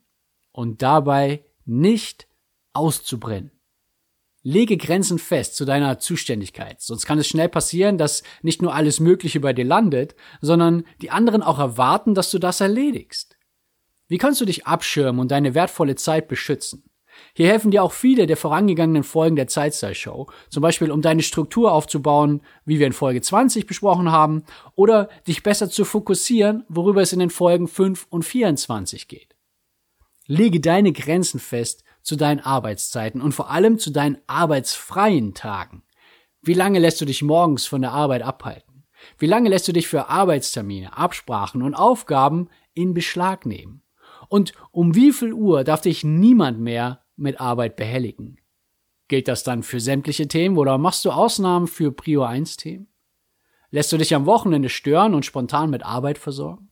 und 0.52 0.82
dabei 0.82 1.44
nicht 1.66 2.28
auszubrennen. 2.74 3.52
Lege 4.44 4.78
Grenzen 4.78 5.18
fest 5.18 5.56
zu 5.56 5.66
deiner 5.66 5.98
Zuständigkeit, 5.98 6.80
sonst 6.80 7.08
kann 7.08 7.18
es 7.18 7.28
schnell 7.28 7.50
passieren, 7.50 7.98
dass 7.98 8.22
nicht 8.44 8.62
nur 8.62 8.76
alles 8.76 9.00
Mögliche 9.00 9.40
bei 9.40 9.54
dir 9.54 9.66
landet, 9.66 10.16
sondern 10.40 10.84
die 11.02 11.10
anderen 11.10 11.42
auch 11.42 11.58
erwarten, 11.58 12.14
dass 12.14 12.30
du 12.30 12.38
das 12.38 12.62
erledigst. 12.62 13.35
Wie 14.08 14.18
kannst 14.18 14.40
du 14.40 14.46
dich 14.46 14.68
abschirmen 14.68 15.20
und 15.20 15.32
deine 15.32 15.56
wertvolle 15.56 15.96
Zeit 15.96 16.28
beschützen? 16.28 16.84
Hier 17.34 17.48
helfen 17.48 17.72
dir 17.72 17.84
auch 17.84 17.92
viele 17.92 18.28
der 18.28 18.38
vorangegangenen 18.38 19.04
Folgen 19.04 19.36
der 19.36 19.48
Zeitstyle-Show, 19.48 20.28
zum 20.50 20.62
Beispiel 20.62 20.92
um 20.92 21.02
deine 21.02 21.24
Struktur 21.24 21.72
aufzubauen, 21.72 22.42
wie 22.66 22.80
wir 22.80 22.88
in 22.88 22.94
Folge 22.94 23.22
20 23.22 23.66
besprochen 23.68 24.12
haben, 24.12 24.44
oder 24.76 25.10
dich 25.28 25.44
besser 25.44 25.70
zu 25.70 25.86
fokussieren, 25.86 26.66
worüber 26.68 27.02
es 27.02 27.14
in 27.14 27.20
den 27.20 27.30
Folgen 27.30 27.68
5 27.68 28.08
und 28.10 28.24
24 28.24 29.08
geht. 29.08 29.36
Lege 30.28 30.60
deine 30.60 30.92
Grenzen 30.92 31.40
fest 31.40 31.84
zu 32.02 32.16
deinen 32.16 32.40
Arbeitszeiten 32.40 33.22
und 33.22 33.34
vor 33.34 33.50
allem 33.50 33.80
zu 33.80 33.92
deinen 33.92 34.18
arbeitsfreien 34.28 35.34
Tagen. 35.34 35.84
Wie 36.42 36.54
lange 36.54 36.80
lässt 36.80 37.02
du 37.02 37.06
dich 37.06 37.24
morgens 37.24 37.66
von 37.66 37.82
der 37.82 37.92
Arbeit 37.92 38.22
abhalten? 38.22 38.84
Wie 39.18 39.28
lange 39.28 39.50
lässt 39.50 39.68
du 39.68 39.72
dich 39.72 39.88
für 39.88 40.10
Arbeitstermine, 40.10 40.98
Absprachen 40.98 41.62
und 41.62 41.76
Aufgaben 41.76 42.50
in 42.74 42.94
Beschlag 42.94 43.46
nehmen? 43.46 43.85
Und 44.36 44.51
um 44.72 44.96
wie 44.96 45.13
viel 45.13 45.32
Uhr 45.32 45.63
darf 45.63 45.80
dich 45.80 46.04
niemand 46.04 46.60
mehr 46.60 47.06
mit 47.15 47.39
Arbeit 47.39 47.77
behelligen? 47.77 48.36
Gilt 49.08 49.30
das 49.30 49.46
dann 49.46 49.63
für 49.63 49.80
sämtliche 49.80 50.27
Themen 50.27 50.58
oder 50.58 50.77
machst 50.77 51.06
du 51.06 51.12
Ausnahmen 51.12 51.68
für 51.68 51.94
Prio 51.94 52.24
1 52.24 52.58
Themen? 52.58 52.89
Lässt 53.70 53.94
du 53.94 53.98
dich 53.98 54.13
am 54.13 54.25
Wochenende 54.25 54.68
stören 54.68 55.13
und 55.13 55.25
spontan 55.25 55.70
mit 55.70 55.86
Arbeit 55.86 56.18
versorgen? 56.18 56.70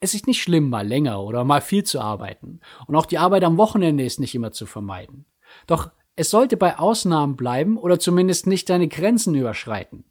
Es 0.00 0.14
ist 0.14 0.26
nicht 0.26 0.40
schlimm, 0.40 0.70
mal 0.70 0.88
länger 0.88 1.22
oder 1.22 1.44
mal 1.44 1.60
viel 1.60 1.84
zu 1.84 2.00
arbeiten. 2.00 2.60
Und 2.86 2.96
auch 2.96 3.04
die 3.04 3.18
Arbeit 3.18 3.44
am 3.44 3.58
Wochenende 3.58 4.06
ist 4.06 4.18
nicht 4.18 4.34
immer 4.34 4.52
zu 4.52 4.64
vermeiden. 4.64 5.26
Doch 5.66 5.90
es 6.16 6.30
sollte 6.30 6.56
bei 6.56 6.78
Ausnahmen 6.78 7.36
bleiben 7.36 7.76
oder 7.76 7.98
zumindest 7.98 8.46
nicht 8.46 8.70
deine 8.70 8.88
Grenzen 8.88 9.34
überschreiten. 9.34 10.06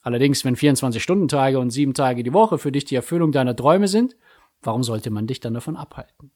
Allerdings, 0.00 0.42
wenn 0.46 0.56
24-Stunden-Tage 0.56 1.58
und 1.58 1.68
sieben 1.68 1.92
Tage 1.92 2.22
die 2.22 2.32
Woche 2.32 2.56
für 2.56 2.72
dich 2.72 2.86
die 2.86 2.94
Erfüllung 2.94 3.32
deiner 3.32 3.54
Träume 3.54 3.88
sind, 3.88 4.16
warum 4.62 4.82
sollte 4.82 5.10
man 5.10 5.26
dich 5.26 5.40
dann 5.40 5.54
davon 5.54 5.76
abhalten? 5.76 6.30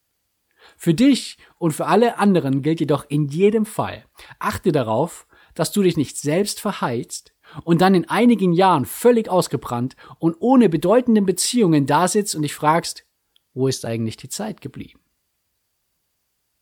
Für 0.77 0.95
dich 0.95 1.39
und 1.59 1.73
für 1.73 1.87
alle 1.87 2.19
anderen 2.19 2.63
gilt 2.63 2.81
jedoch 2.81 3.05
in 3.09 3.29
jedem 3.29 3.67
Fall, 3.67 4.05
achte 4.39 4.73
darauf, 4.73 5.27
dass 5.55 5.73
du 5.73 5.83
dich 5.83 5.97
nicht 5.97 6.17
selbst 6.17 6.61
verheizt 6.61 7.35
und 7.65 7.81
dann 7.81 7.95
in 7.95 8.09
einigen 8.09 8.53
Jahren 8.53 8.87
völlig 8.87 9.29
ausgebrannt 9.29 9.97
und 10.19 10.37
ohne 10.41 10.69
bedeutende 10.69 11.23
Beziehungen 11.23 11.87
dasitzt 11.87 12.35
und 12.35 12.43
dich 12.43 12.55
fragst, 12.55 13.05
wo 13.53 13.69
ist 13.69 13.85
eigentlich 13.85 14.17
die 14.17 14.29
Zeit 14.29 14.61
geblieben? 14.61 15.01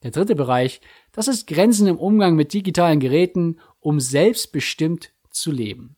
Der 0.02 0.10
dritte 0.10 0.34
Bereich, 0.34 0.80
das 1.12 1.28
ist 1.28 1.46
Grenzen 1.46 1.86
im 1.86 1.98
Umgang 1.98 2.34
mit 2.34 2.52
digitalen 2.52 3.00
Geräten, 3.00 3.60
um 3.80 4.00
selbstbestimmt 4.00 5.12
zu 5.30 5.52
leben. 5.52 5.96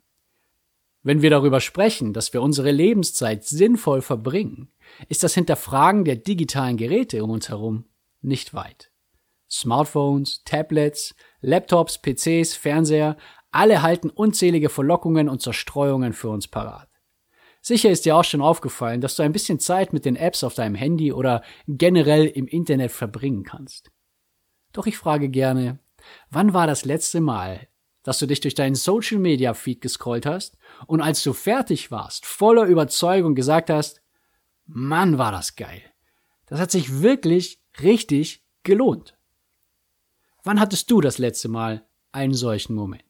Wenn 1.05 1.21
wir 1.21 1.29
darüber 1.29 1.61
sprechen, 1.61 2.15
dass 2.15 2.33
wir 2.33 2.41
unsere 2.41 2.71
Lebenszeit 2.71 3.45
sinnvoll 3.45 4.01
verbringen, 4.01 4.73
ist 5.09 5.23
das 5.23 5.35
Hinterfragen 5.35 6.07
der 6.07 6.17
digitalen 6.17 6.79
Geräte 6.79 7.23
um 7.23 7.31
uns 7.31 7.51
herum 7.51 7.85
nicht 8.23 8.55
weit. 8.55 8.91
Smartphones, 9.51 10.43
Tablets, 10.45 11.15
Laptops, 11.43 12.01
PCs, 12.01 12.55
Fernseher, 12.55 13.19
alle 13.51 13.83
halten 13.83 14.09
unzählige 14.09 14.71
Verlockungen 14.71 15.29
und 15.29 15.43
Zerstreuungen 15.43 16.15
für 16.15 16.31
uns 16.31 16.49
parat. 16.49 16.89
Sicher 17.61 17.91
ist 17.91 18.07
dir 18.07 18.17
auch 18.17 18.25
schon 18.25 18.41
aufgefallen, 18.41 19.03
dass 19.03 19.15
du 19.17 19.23
ein 19.23 19.33
bisschen 19.33 19.61
Zeit 19.61 19.93
mit 19.93 20.07
den 20.07 20.17
Apps 20.17 20.43
auf 20.43 20.55
deinem 20.55 20.75
Handy 20.75 21.13
oder 21.13 21.43
generell 21.69 22.27
im 22.27 22.47
Internet 22.47 22.93
verbringen 22.93 23.45
kannst. 23.45 23.91
Doch 24.73 24.87
ich 24.87 24.97
frage 24.97 25.29
gerne, 25.29 25.79
wann 26.31 26.55
war 26.55 26.67
das 26.67 26.87
letzte 26.87 27.21
Mal, 27.21 27.69
dass 28.05 28.21
du 28.21 28.27
dich 28.27 28.41
durch 28.41 28.55
deinen 28.55 28.77
Social 28.77 29.19
Media 29.19 29.55
Feed 29.55 29.81
gescrollt 29.81 30.27
hast 30.27 30.57
und 30.87 31.01
als 31.01 31.23
du 31.25 31.33
fertig 31.33 31.91
warst, 31.91 32.25
voller 32.25 32.67
Überzeugung 32.67 33.35
gesagt 33.35 33.71
hast, 33.71 34.03
Mann, 34.67 35.19
war 35.19 35.33
das 35.33 35.57
geil. 35.57 35.83
Das 36.47 36.61
hat 36.61 36.71
sich 36.71 37.03
wirklich 37.03 37.61
richtig 37.83 38.45
gelohnt. 38.63 39.17
Wann 40.43 40.61
hattest 40.61 40.91
du 40.91 41.01
das 41.01 41.19
letzte 41.19 41.49
Mal 41.49 41.87
einen 42.13 42.35
solchen 42.35 42.75
Moment? 42.75 43.05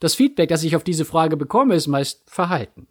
Das 0.00 0.14
Feedback, 0.14 0.48
das 0.48 0.64
ich 0.64 0.76
auf 0.76 0.84
diese 0.84 1.04
Frage 1.04 1.36
bekomme, 1.36 1.74
ist 1.74 1.86
meist 1.86 2.28
verhalten. 2.28 2.88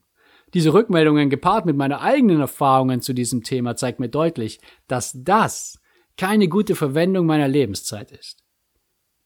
Diese 0.53 0.73
Rückmeldungen 0.73 1.29
gepaart 1.29 1.65
mit 1.65 1.75
meinen 1.75 1.93
eigenen 1.93 2.39
Erfahrungen 2.39 3.01
zu 3.01 3.13
diesem 3.13 3.43
Thema 3.43 3.75
zeigt 3.75 3.99
mir 3.99 4.09
deutlich, 4.09 4.61
dass 4.87 5.11
das 5.15 5.79
keine 6.15 6.47
gute 6.47 6.75
Verwendung 6.75 7.25
meiner 7.25 7.47
Lebenszeit 7.47 8.11
ist. 8.11 8.42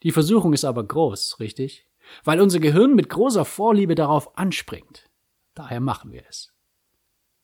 Die 0.08 0.14
Versuchung 0.14 0.54
ist 0.54 0.64
aber 0.64 0.88
groß, 0.88 1.42
richtig? 1.42 1.86
Weil 2.24 2.40
unser 2.40 2.62
Gehirn 2.62 2.96
mit 2.96 3.10
großer 3.10 3.44
Vorliebe 3.44 3.94
darauf 3.94 4.38
anspringt. 4.38 5.10
Daher 5.54 5.82
machen 5.82 6.14
wir 6.14 6.24
es. 6.30 6.54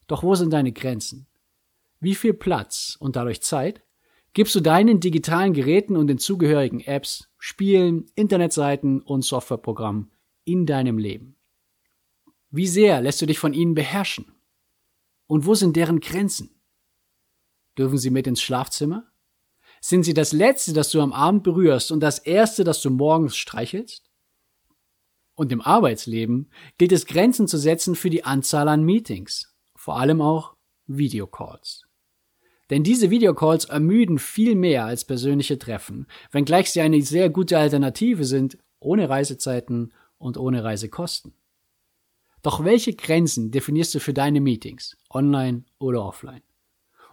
Doch 0.07 0.23
wo 0.23 0.33
sind 0.35 0.53
deine 0.53 0.71
Grenzen? 0.71 1.27
Wie 1.99 2.15
viel 2.15 2.33
Platz 2.33 2.95
und 2.97 3.17
dadurch 3.17 3.41
Zeit 3.41 3.83
gibst 4.31 4.55
du 4.55 4.61
deinen 4.61 5.01
digitalen 5.01 5.51
Geräten 5.51 5.97
und 5.97 6.07
den 6.07 6.19
zugehörigen 6.19 6.79
Apps, 6.79 7.29
Spielen, 7.37 8.09
Internetseiten 8.15 9.01
und 9.01 9.25
Softwareprogrammen 9.25 10.13
in 10.45 10.65
deinem 10.65 10.97
Leben? 10.97 11.35
Wie 12.49 12.67
sehr 12.67 13.01
lässt 13.01 13.21
du 13.21 13.25
dich 13.25 13.39
von 13.39 13.51
ihnen 13.51 13.73
beherrschen? 13.73 14.31
Und 15.27 15.45
wo 15.45 15.53
sind 15.53 15.75
deren 15.75 15.99
Grenzen? 15.99 16.61
Dürfen 17.77 17.97
sie 17.97 18.09
mit 18.09 18.25
ins 18.25 18.41
Schlafzimmer? 18.41 19.11
Sind 19.85 20.03
sie 20.03 20.13
das 20.13 20.31
Letzte, 20.31 20.71
das 20.71 20.91
du 20.91 21.01
am 21.01 21.11
Abend 21.11 21.43
berührst 21.43 21.91
und 21.91 21.99
das 21.99 22.17
Erste, 22.17 22.63
das 22.63 22.81
du 22.81 22.89
morgens 22.89 23.35
streichelst? 23.35 24.09
Und 25.35 25.51
im 25.51 25.59
Arbeitsleben 25.59 26.49
gilt 26.77 26.93
es 26.93 27.05
Grenzen 27.05 27.49
zu 27.49 27.57
setzen 27.57 27.95
für 27.95 28.09
die 28.09 28.23
Anzahl 28.23 28.69
an 28.69 28.85
Meetings, 28.85 29.53
vor 29.75 29.97
allem 29.99 30.21
auch 30.21 30.55
Videocalls. 30.87 31.83
Denn 32.69 32.83
diese 32.83 33.09
Videocalls 33.09 33.65
ermüden 33.65 34.19
viel 34.19 34.55
mehr 34.55 34.85
als 34.85 35.03
persönliche 35.03 35.59
Treffen, 35.59 36.07
wenngleich 36.31 36.71
sie 36.71 36.79
eine 36.79 37.01
sehr 37.01 37.29
gute 37.29 37.57
Alternative 37.57 38.23
sind, 38.23 38.57
ohne 38.79 39.09
Reisezeiten 39.09 39.91
und 40.17 40.37
ohne 40.37 40.63
Reisekosten. 40.63 41.33
Doch 42.41 42.63
welche 42.63 42.93
Grenzen 42.93 43.51
definierst 43.51 43.93
du 43.95 43.99
für 43.99 44.13
deine 44.13 44.39
Meetings, 44.39 44.95
online 45.09 45.65
oder 45.77 46.05
offline? 46.05 46.41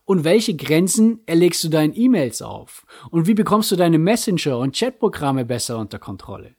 Und 0.05 0.25
welche 0.25 0.57
Grenzen 0.57 1.21
erlegst 1.27 1.63
du 1.65 1.69
deinen 1.69 1.95
E-Mails 1.95 2.43
auf? 2.43 2.87
Und 3.11 3.27
wie 3.27 3.35
bekommst 3.35 3.71
du 3.71 3.77
deine 3.77 3.99
Messenger- 3.99 4.59
und 4.59 4.77
Chatprogramme 4.77 5.45
besser 5.45 5.79
unter 5.79 5.99
Kontrolle? 5.99 6.55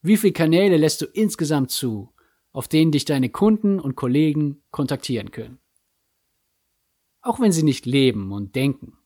Wie 0.00 0.16
viele 0.16 0.32
Kanäle 0.32 0.76
lässt 0.76 1.00
du 1.02 1.06
insgesamt 1.06 1.70
zu, 1.70 2.12
auf 2.52 2.68
denen 2.68 2.92
dich 2.92 3.04
deine 3.04 3.30
Kunden 3.30 3.78
und 3.78 3.94
Kollegen 3.94 4.62
kontaktieren 4.70 5.30
können? 5.30 5.58
Auch 7.20 7.38
wenn 7.40 7.52
sie 7.52 7.62
nicht 7.62 7.86
leben 7.86 8.32
und 8.32 8.56
denken, 8.56 8.98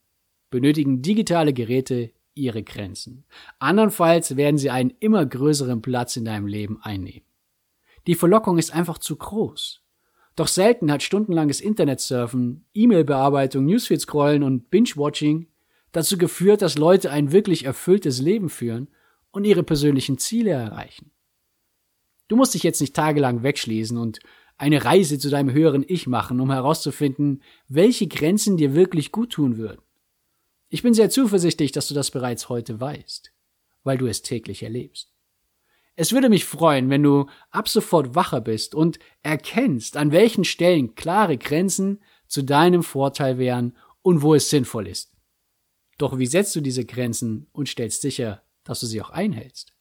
benötigen 0.50 1.02
digitale 1.02 1.52
Geräte 1.52 2.12
ihre 2.34 2.62
Grenzen. 2.62 3.24
Andernfalls 3.58 4.36
werden 4.36 4.58
sie 4.58 4.70
einen 4.70 4.90
immer 5.00 5.26
größeren 5.26 5.82
Platz 5.82 6.16
in 6.16 6.24
deinem 6.24 6.46
Leben 6.46 6.80
einnehmen. 6.82 7.26
Die 8.06 8.14
Verlockung 8.14 8.58
ist 8.58 8.72
einfach 8.72 8.98
zu 8.98 9.16
groß. 9.16 9.82
Doch 10.36 10.48
selten 10.48 10.92
hat 10.92 11.02
stundenlanges 11.02 11.62
Internetsurfen, 11.62 12.66
E-Mail-Bearbeitung, 12.74 13.64
Newsfeed-Scrollen 13.64 14.42
und 14.42 14.70
Binge-Watching 14.70 15.48
dazu 15.92 16.18
geführt, 16.18 16.60
dass 16.60 16.76
Leute 16.76 17.10
ein 17.10 17.32
wirklich 17.32 17.64
erfülltes 17.64 18.20
Leben 18.20 18.50
führen 18.50 18.88
und 19.30 19.44
ihre 19.44 19.62
persönlichen 19.62 20.18
Ziele 20.18 20.50
erreichen. 20.50 21.10
Du 22.28 22.36
musst 22.36 22.52
dich 22.54 22.62
jetzt 22.62 22.82
nicht 22.82 22.94
tagelang 22.94 23.42
wegschließen 23.42 23.96
und 23.96 24.18
eine 24.58 24.84
Reise 24.84 25.18
zu 25.18 25.30
deinem 25.30 25.52
höheren 25.52 25.84
Ich 25.86 26.06
machen, 26.06 26.40
um 26.40 26.50
herauszufinden, 26.50 27.42
welche 27.68 28.06
Grenzen 28.06 28.58
dir 28.58 28.74
wirklich 28.74 29.12
gut 29.12 29.32
tun 29.32 29.56
würden. 29.56 29.82
Ich 30.68 30.82
bin 30.82 30.92
sehr 30.92 31.08
zuversichtlich, 31.08 31.72
dass 31.72 31.88
du 31.88 31.94
das 31.94 32.10
bereits 32.10 32.48
heute 32.48 32.78
weißt, 32.78 33.32
weil 33.84 33.96
du 33.96 34.06
es 34.06 34.22
täglich 34.22 34.62
erlebst. 34.62 35.15
Es 35.96 36.12
würde 36.12 36.28
mich 36.28 36.44
freuen, 36.44 36.90
wenn 36.90 37.02
du 37.02 37.26
ab 37.50 37.68
sofort 37.68 38.14
wacher 38.14 38.42
bist 38.42 38.74
und 38.74 38.98
erkennst, 39.22 39.96
an 39.96 40.12
welchen 40.12 40.44
Stellen 40.44 40.94
klare 40.94 41.38
Grenzen 41.38 42.02
zu 42.28 42.42
deinem 42.42 42.82
Vorteil 42.82 43.38
wären 43.38 43.76
und 44.02 44.20
wo 44.20 44.34
es 44.34 44.50
sinnvoll 44.50 44.86
ist. 44.88 45.16
Doch 45.96 46.18
wie 46.18 46.26
setzt 46.26 46.54
du 46.54 46.60
diese 46.60 46.84
Grenzen 46.84 47.48
und 47.52 47.70
stellst 47.70 48.02
sicher, 48.02 48.42
dass 48.62 48.80
du 48.80 48.86
sie 48.86 49.00
auch 49.00 49.08
einhältst? 49.08 49.72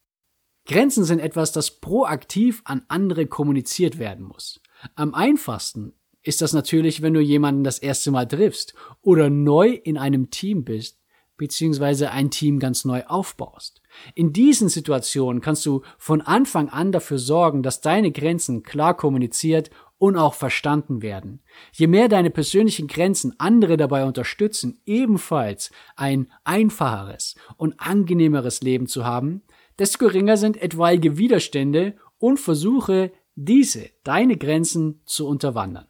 Grenzen 0.65 1.03
sind 1.03 1.19
etwas, 1.19 1.51
das 1.51 1.79
proaktiv 1.79 2.61
an 2.63 2.85
andere 2.87 3.27
kommuniziert 3.27 3.99
werden 3.99 4.25
muss. 4.25 4.61
Am 4.95 5.13
einfachsten 5.13 5.93
ist 6.23 6.41
das 6.41 6.53
natürlich, 6.53 7.01
wenn 7.01 7.13
du 7.13 7.19
jemanden 7.19 7.63
das 7.63 7.77
erste 7.77 8.09
Mal 8.09 8.27
triffst 8.27 8.73
oder 9.01 9.29
neu 9.29 9.69
in 9.69 9.97
einem 9.97 10.31
Team 10.31 10.63
bist, 10.63 10.99
beziehungsweise 11.37 12.11
ein 12.11 12.31
Team 12.31 12.59
ganz 12.59 12.85
neu 12.85 13.03
aufbaust. 13.05 13.81
In 14.13 14.33
diesen 14.33 14.69
Situationen 14.69 15.41
kannst 15.41 15.65
du 15.65 15.81
von 15.97 16.21
Anfang 16.21 16.69
an 16.69 16.91
dafür 16.91 17.19
sorgen, 17.19 17.63
dass 17.63 17.81
deine 17.81 18.11
Grenzen 18.11 18.63
klar 18.63 18.95
kommuniziert 18.95 19.69
und 19.97 20.17
auch 20.17 20.33
verstanden 20.33 21.01
werden. 21.01 21.41
Je 21.71 21.87
mehr 21.87 22.09
deine 22.09 22.29
persönlichen 22.29 22.87
Grenzen 22.87 23.33
andere 23.37 23.77
dabei 23.77 24.05
unterstützen, 24.05 24.79
ebenfalls 24.85 25.71
ein 25.95 26.31
einfacheres 26.43 27.35
und 27.57 27.79
angenehmeres 27.79 28.61
Leben 28.61 28.87
zu 28.87 29.05
haben, 29.05 29.41
desto 29.79 29.99
geringer 29.99 30.37
sind 30.37 30.61
etwaige 30.61 31.17
Widerstände 31.17 31.95
und 32.17 32.39
Versuche, 32.39 33.11
diese, 33.35 33.89
deine 34.03 34.37
Grenzen 34.37 35.01
zu 35.05 35.27
unterwandern. 35.27 35.87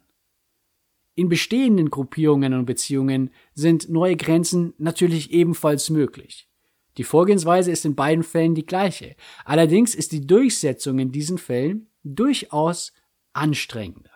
In 1.14 1.28
bestehenden 1.28 1.88
Gruppierungen 1.88 2.52
und 2.52 2.66
Beziehungen 2.66 3.30
sind 3.54 3.88
neue 3.88 4.16
Grenzen 4.16 4.74
natürlich 4.76 5.32
ebenfalls 5.32 5.88
möglich. 5.88 6.48
Die 6.98 7.04
Vorgehensweise 7.04 7.70
ist 7.70 7.84
in 7.84 7.94
beiden 7.94 8.24
Fällen 8.24 8.54
die 8.54 8.66
gleiche. 8.66 9.16
Allerdings 9.44 9.94
ist 9.94 10.12
die 10.12 10.26
Durchsetzung 10.26 10.98
in 10.98 11.12
diesen 11.12 11.38
Fällen 11.38 11.88
durchaus 12.04 12.92
anstrengender. 13.32 14.10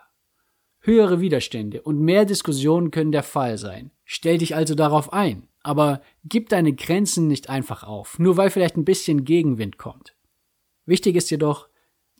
Höhere 0.79 1.21
Widerstände 1.21 1.81
und 1.83 1.99
mehr 1.99 2.25
Diskussionen 2.25 2.89
können 2.89 3.11
der 3.11 3.23
Fall 3.23 3.57
sein. 3.57 3.91
Stell 4.03 4.39
dich 4.39 4.55
also 4.55 4.73
darauf 4.73 5.13
ein, 5.13 5.47
aber 5.61 6.01
gib 6.23 6.49
deine 6.49 6.73
Grenzen 6.73 7.27
nicht 7.27 7.49
einfach 7.49 7.83
auf, 7.83 8.17
nur 8.17 8.35
weil 8.37 8.49
vielleicht 8.49 8.77
ein 8.77 8.85
bisschen 8.85 9.25
Gegenwind 9.25 9.77
kommt. 9.77 10.15
Wichtig 10.85 11.15
ist 11.15 11.29
jedoch, 11.29 11.69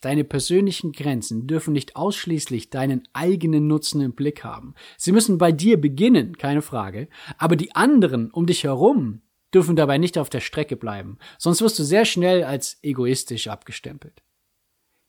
Deine 0.02 0.24
persönlichen 0.24 0.94
Grenzen 0.94 1.46
dürfen 1.46 1.74
nicht 1.74 1.96
ausschließlich 1.96 2.72
deinen 2.72 3.04
eigenen 3.14 3.68
Nutzen 3.68 4.02
im 4.02 4.14
Blick 4.14 4.44
haben. 4.44 4.74
Sie 4.98 5.12
müssen 5.12 5.38
bei 5.38 5.52
dir 5.52 5.80
beginnen, 5.80 6.40
keine 6.40 6.64
Frage, 6.64 7.08
aber 7.38 7.56
die 7.56 7.76
anderen 7.76 8.32
um 8.32 8.48
dich 8.48 8.64
herum 8.64 9.22
dürfen 9.54 9.76
dabei 9.76 9.98
nicht 9.98 10.18
auf 10.18 10.30
der 10.30 10.40
Strecke 10.40 10.76
bleiben, 10.76 11.18
sonst 11.38 11.62
wirst 11.62 11.80
du 11.80 11.84
sehr 11.84 12.06
schnell 12.06 12.44
als 12.44 12.78
egoistisch 12.82 13.48
abgestempelt. 13.48 14.22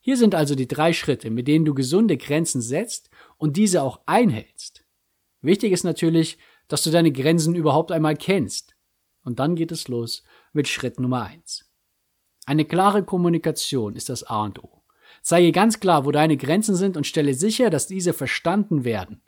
Hier 0.00 0.16
sind 0.16 0.34
also 0.34 0.54
die 0.54 0.66
drei 0.66 0.92
Schritte, 0.92 1.30
mit 1.30 1.46
denen 1.46 1.64
du 1.64 1.74
gesunde 1.74 2.16
Grenzen 2.16 2.60
setzt 2.60 3.08
und 3.38 3.56
diese 3.56 3.82
auch 3.82 4.00
einhältst. 4.06 4.84
Wichtig 5.40 5.72
ist 5.72 5.84
natürlich, 5.84 6.38
dass 6.66 6.82
du 6.82 6.90
deine 6.90 7.12
Grenzen 7.12 7.54
überhaupt 7.54 7.92
einmal 7.92 8.16
kennst. 8.16 8.74
Und 9.24 9.38
dann 9.38 9.54
geht 9.54 9.70
es 9.70 9.88
los 9.88 10.24
mit 10.52 10.66
Schritt 10.66 10.98
Nummer 10.98 11.22
eins. 11.22 11.70
Eine 12.46 12.64
klare 12.64 13.04
Kommunikation 13.04 13.94
ist 13.94 14.08
das 14.08 14.24
A 14.24 14.42
und 14.44 14.62
O. 14.64 14.82
Zeige 15.22 15.52
ganz 15.52 15.78
klar, 15.78 16.04
wo 16.04 16.10
deine 16.10 16.36
Grenzen 16.36 16.74
sind 16.74 16.96
und 16.96 17.06
stelle 17.06 17.34
sicher, 17.34 17.70
dass 17.70 17.86
diese 17.86 18.12
verstanden 18.12 18.84
werden. 18.84 19.22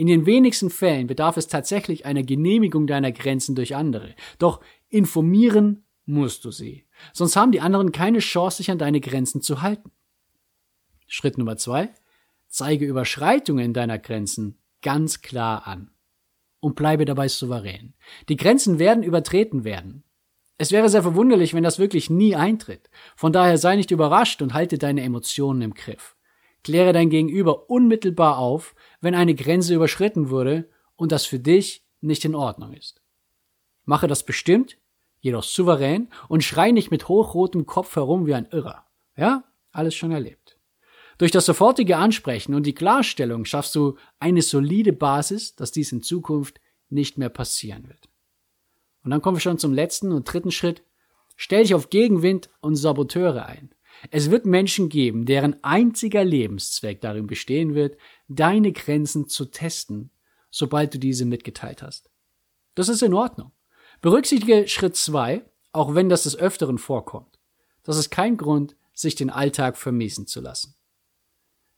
In 0.00 0.06
den 0.06 0.24
wenigsten 0.24 0.70
Fällen 0.70 1.08
bedarf 1.08 1.36
es 1.36 1.46
tatsächlich 1.46 2.06
einer 2.06 2.22
Genehmigung 2.22 2.86
deiner 2.86 3.12
Grenzen 3.12 3.54
durch 3.54 3.76
andere. 3.76 4.14
Doch 4.38 4.62
informieren 4.88 5.84
musst 6.06 6.46
du 6.46 6.50
sie. 6.50 6.86
Sonst 7.12 7.36
haben 7.36 7.52
die 7.52 7.60
anderen 7.60 7.92
keine 7.92 8.20
Chance, 8.20 8.56
sich 8.56 8.70
an 8.70 8.78
deine 8.78 9.02
Grenzen 9.02 9.42
zu 9.42 9.60
halten. 9.60 9.90
Schritt 11.06 11.36
Nummer 11.36 11.58
zwei. 11.58 11.90
Zeige 12.48 12.86
Überschreitungen 12.86 13.74
deiner 13.74 13.98
Grenzen 13.98 14.56
ganz 14.80 15.20
klar 15.20 15.66
an. 15.66 15.90
Und 16.60 16.76
bleibe 16.76 17.04
dabei 17.04 17.28
souverän. 17.28 17.92
Die 18.30 18.36
Grenzen 18.36 18.78
werden 18.78 19.02
übertreten 19.02 19.64
werden. 19.64 20.04
Es 20.56 20.72
wäre 20.72 20.88
sehr 20.88 21.02
verwunderlich, 21.02 21.52
wenn 21.52 21.62
das 21.62 21.78
wirklich 21.78 22.08
nie 22.08 22.34
eintritt. 22.34 22.88
Von 23.16 23.34
daher 23.34 23.58
sei 23.58 23.76
nicht 23.76 23.90
überrascht 23.90 24.40
und 24.40 24.54
halte 24.54 24.78
deine 24.78 25.02
Emotionen 25.02 25.60
im 25.60 25.74
Griff. 25.74 26.16
Kläre 26.62 26.92
dein 26.92 27.10
Gegenüber 27.10 27.70
unmittelbar 27.70 28.38
auf, 28.38 28.74
wenn 29.00 29.14
eine 29.14 29.34
Grenze 29.34 29.74
überschritten 29.74 30.30
wurde 30.30 30.68
und 30.96 31.12
das 31.12 31.24
für 31.24 31.38
dich 31.38 31.84
nicht 32.00 32.24
in 32.24 32.34
Ordnung 32.34 32.72
ist. 32.74 33.00
Mache 33.84 34.06
das 34.06 34.24
bestimmt, 34.24 34.78
jedoch 35.20 35.42
souverän 35.42 36.08
und 36.28 36.44
schrei 36.44 36.70
nicht 36.70 36.90
mit 36.90 37.08
hochrotem 37.08 37.66
Kopf 37.66 37.96
herum 37.96 38.26
wie 38.26 38.34
ein 38.34 38.48
Irrer. 38.50 38.86
Ja, 39.16 39.44
alles 39.72 39.94
schon 39.94 40.12
erlebt. 40.12 40.58
Durch 41.18 41.30
das 41.30 41.44
sofortige 41.44 41.98
Ansprechen 41.98 42.54
und 42.54 42.64
die 42.64 42.74
Klarstellung 42.74 43.44
schaffst 43.44 43.74
du 43.74 43.96
eine 44.18 44.40
solide 44.40 44.92
Basis, 44.94 45.54
dass 45.54 45.70
dies 45.70 45.92
in 45.92 46.02
Zukunft 46.02 46.60
nicht 46.88 47.18
mehr 47.18 47.28
passieren 47.28 47.88
wird. 47.88 48.08
Und 49.04 49.10
dann 49.10 49.22
kommen 49.22 49.36
wir 49.36 49.42
schon 49.42 49.58
zum 49.58 49.74
letzten 49.74 50.12
und 50.12 50.24
dritten 50.24 50.50
Schritt. 50.50 50.82
Stell 51.36 51.62
dich 51.62 51.74
auf 51.74 51.90
Gegenwind 51.90 52.50
und 52.60 52.76
Saboteure 52.76 53.46
ein. 53.46 53.70
Es 54.10 54.30
wird 54.30 54.46
Menschen 54.46 54.88
geben, 54.88 55.26
deren 55.26 55.62
einziger 55.62 56.24
Lebenszweck 56.24 57.00
darin 57.00 57.26
bestehen 57.26 57.74
wird, 57.74 57.98
deine 58.28 58.72
Grenzen 58.72 59.28
zu 59.28 59.46
testen, 59.46 60.10
sobald 60.50 60.94
du 60.94 60.98
diese 60.98 61.24
mitgeteilt 61.24 61.82
hast. 61.82 62.10
Das 62.74 62.88
ist 62.88 63.02
in 63.02 63.14
Ordnung. 63.14 63.52
Berücksichtige 64.00 64.66
Schritt 64.68 64.96
zwei, 64.96 65.44
auch 65.72 65.94
wenn 65.94 66.08
das 66.08 66.22
des 66.22 66.36
Öfteren 66.36 66.78
vorkommt. 66.78 67.38
Das 67.82 67.98
ist 67.98 68.10
kein 68.10 68.36
Grund, 68.36 68.76
sich 68.94 69.14
den 69.14 69.30
Alltag 69.30 69.76
vermiesen 69.76 70.26
zu 70.26 70.40
lassen. 70.40 70.74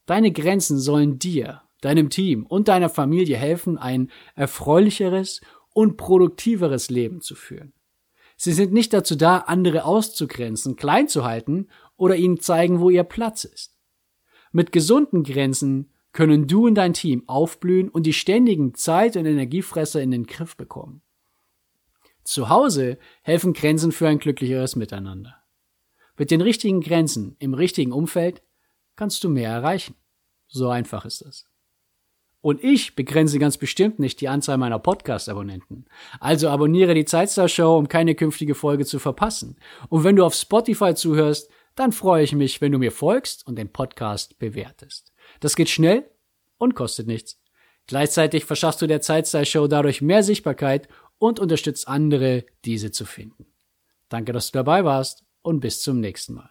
Deine 0.06 0.32
Grenzen 0.32 0.78
sollen 0.78 1.18
dir, 1.18 1.62
deinem 1.80 2.10
Team 2.10 2.46
und 2.46 2.68
deiner 2.68 2.88
Familie 2.88 3.36
helfen, 3.36 3.78
ein 3.78 4.10
erfreulicheres 4.34 5.40
und 5.74 5.96
produktiveres 5.96 6.90
Leben 6.90 7.20
zu 7.20 7.34
führen. 7.34 7.72
Sie 8.36 8.52
sind 8.52 8.72
nicht 8.72 8.92
dazu 8.92 9.14
da, 9.14 9.38
andere 9.38 9.84
auszugrenzen, 9.84 10.76
klein 10.76 11.08
zu 11.08 11.24
halten 11.24 11.68
oder 12.02 12.16
ihnen 12.16 12.40
zeigen, 12.40 12.80
wo 12.80 12.90
ihr 12.90 13.04
Platz 13.04 13.44
ist. 13.44 13.76
Mit 14.50 14.72
gesunden 14.72 15.22
Grenzen 15.22 15.92
können 16.10 16.48
du 16.48 16.66
und 16.66 16.74
dein 16.74 16.94
Team 16.94 17.22
aufblühen 17.28 17.88
und 17.88 18.06
die 18.06 18.12
ständigen 18.12 18.74
Zeit- 18.74 19.16
und 19.16 19.24
Energiefresser 19.24 20.02
in 20.02 20.10
den 20.10 20.26
Griff 20.26 20.56
bekommen. 20.56 21.02
Zu 22.24 22.48
Hause 22.48 22.98
helfen 23.22 23.52
Grenzen 23.52 23.92
für 23.92 24.08
ein 24.08 24.18
glücklicheres 24.18 24.74
Miteinander. 24.74 25.44
Mit 26.18 26.32
den 26.32 26.40
richtigen 26.40 26.80
Grenzen 26.80 27.36
im 27.38 27.54
richtigen 27.54 27.92
Umfeld 27.92 28.42
kannst 28.96 29.22
du 29.22 29.28
mehr 29.28 29.50
erreichen. 29.50 29.94
So 30.48 30.70
einfach 30.70 31.04
ist 31.04 31.22
es. 31.22 31.46
Und 32.40 32.64
ich 32.64 32.96
begrenze 32.96 33.38
ganz 33.38 33.58
bestimmt 33.58 34.00
nicht 34.00 34.20
die 34.20 34.28
Anzahl 34.28 34.58
meiner 34.58 34.80
Podcast-Abonnenten. 34.80 35.84
Also 36.18 36.48
abonniere 36.48 36.94
die 36.94 37.04
Zeitstar 37.04 37.46
Show, 37.46 37.78
um 37.78 37.86
keine 37.86 38.16
künftige 38.16 38.56
Folge 38.56 38.84
zu 38.84 38.98
verpassen. 38.98 39.56
Und 39.88 40.02
wenn 40.02 40.16
du 40.16 40.24
auf 40.24 40.34
Spotify 40.34 40.96
zuhörst, 40.96 41.48
dann 41.74 41.92
freue 41.92 42.22
ich 42.22 42.32
mich, 42.34 42.60
wenn 42.60 42.72
du 42.72 42.78
mir 42.78 42.92
folgst 42.92 43.46
und 43.46 43.56
den 43.56 43.72
Podcast 43.72 44.38
bewertest. 44.38 45.12
Das 45.40 45.56
geht 45.56 45.70
schnell 45.70 46.10
und 46.58 46.74
kostet 46.74 47.06
nichts. 47.06 47.40
Gleichzeitig 47.86 48.44
verschaffst 48.44 48.82
du 48.82 48.86
der 48.86 49.00
Zeitstar 49.00 49.44
Show 49.44 49.66
dadurch 49.66 50.02
mehr 50.02 50.22
Sichtbarkeit 50.22 50.88
und 51.18 51.40
unterstützt 51.40 51.88
andere, 51.88 52.44
diese 52.64 52.90
zu 52.90 53.04
finden. 53.04 53.46
Danke, 54.08 54.32
dass 54.32 54.50
du 54.50 54.58
dabei 54.58 54.84
warst 54.84 55.24
und 55.42 55.60
bis 55.60 55.82
zum 55.82 56.00
nächsten 56.00 56.34
Mal. 56.34 56.50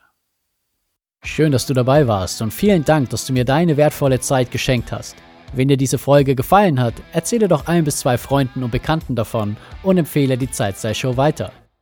Schön, 1.23 1.51
dass 1.51 1.67
du 1.67 1.73
dabei 1.73 2.07
warst 2.07 2.41
und 2.41 2.51
vielen 2.51 2.83
Dank, 2.83 3.11
dass 3.11 3.25
du 3.27 3.33
mir 3.33 3.45
deine 3.45 3.77
wertvolle 3.77 4.19
Zeit 4.19 4.49
geschenkt 4.49 4.91
hast. 4.91 5.15
Wenn 5.53 5.67
dir 5.67 5.77
diese 5.77 5.97
Folge 5.97 6.33
gefallen 6.33 6.79
hat, 6.79 6.95
erzähle 7.11 7.47
doch 7.47 7.67
ein 7.67 7.83
bis 7.83 7.97
zwei 7.97 8.17
Freunden 8.17 8.63
und 8.63 8.71
Bekannten 8.71 9.15
davon 9.15 9.57
und 9.83 9.97
empfehle 9.97 10.37
die 10.37 10.49
Zeitstyle-Show 10.49 11.17
weiter. 11.17 11.51